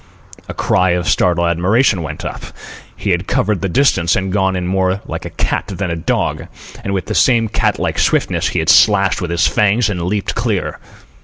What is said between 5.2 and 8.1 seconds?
a cat than a dog; and with the same cat like